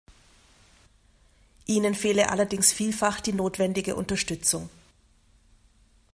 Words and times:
Ihnen 1.67 1.93
fehle 1.93 2.31
allerdings 2.31 2.73
vielfach 2.73 3.21
die 3.21 3.33
notwendige 3.33 3.95
Unterstützung. 3.95 4.67